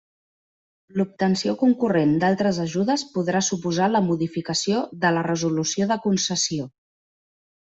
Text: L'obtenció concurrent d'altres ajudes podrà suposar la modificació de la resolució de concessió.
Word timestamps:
L'obtenció 1.01 1.53
concurrent 1.59 2.15
d'altres 2.23 2.59
ajudes 2.63 3.03
podrà 3.17 3.43
suposar 3.49 3.91
la 3.97 4.03
modificació 4.09 4.81
de 5.05 5.13
la 5.19 5.27
resolució 5.29 5.91
de 5.93 6.01
concessió. 6.09 6.69